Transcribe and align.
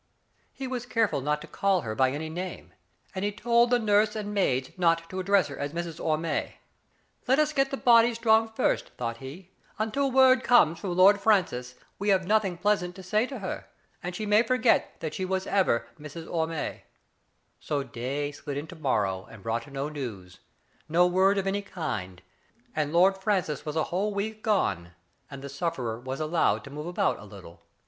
He 0.51 0.65
was 0.65 0.87
care 0.87 1.07
ful 1.07 1.21
not 1.21 1.41
to 1.41 1.47
call 1.47 1.81
her 1.81 1.93
by 1.93 2.09
any 2.09 2.27
name, 2.27 2.73
and 3.13 3.23
he 3.23 3.31
told 3.31 3.69
the 3.69 3.77
nurse 3.77 4.15
and 4.15 4.33
maids 4.33 4.71
not 4.75 5.07
to 5.11 5.19
address 5.19 5.45
her 5.47 5.59
as" 5.59 5.73
Mrs. 5.73 6.03
Orme."" 6.03 6.53
Let 7.27 7.37
us 7.37 7.53
get 7.53 7.69
the 7.69 7.77
body 7.77 8.15
strong 8.15 8.49
first, 8.49 8.89
thought 8.97 9.17
he." 9.17 9.51
Until 9.77 10.09
word 10.09 10.43
comes 10.43 10.79
from 10.79 10.95
Lord 10.97 11.21
Francis, 11.21 11.75
we 11.99 12.09
have 12.09 12.25
nothing 12.25 12.57
pleasant 12.57 12.95
to 12.95 13.03
say 13.03 13.27
to 13.27 13.37
her, 13.37 13.67
and 14.01 14.15
she 14.15 14.25
may 14.25 14.41
forget 14.41 14.99
that 15.01 15.13
she 15.13 15.23
was 15.23 15.45
ever' 15.45 15.85
Mrs. 16.01 16.27
Orme.'" 16.27 16.79
So 17.59 17.83
day 17.83 18.31
slid 18.31 18.57
into 18.57 18.75
morrow, 18.75 19.27
and 19.29 19.43
brought 19.43 19.71
no 19.71 19.87
news— 19.87 20.39
no 20.89 21.05
word 21.05 21.37
of 21.37 21.45
any 21.45 21.61
kind— 21.61 22.23
and 22.75 22.91
Lord 22.91 23.19
Francis 23.19 23.67
was 23.67 23.75
a 23.75 23.83
whole 23.93 24.15
week 24.15 24.41
gone, 24.41 24.93
and 25.29 25.43
the 25.43 25.47
sufferer 25.47 25.99
was 25.99 26.19
allowed 26.19 26.63
to 26.63 26.71
move 26.71 26.87
about 26.87 27.19
a 27.19 27.23
little. 27.23 27.61